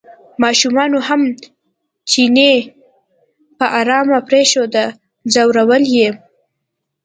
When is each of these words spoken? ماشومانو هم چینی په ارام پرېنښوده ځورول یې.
ماشومانو 0.43 0.99
هم 1.07 1.21
چینی 2.09 2.53
په 3.57 3.65
ارام 3.79 4.07
پرېنښوده 4.27 4.85
ځورول 5.33 5.83
یې. 5.95 6.09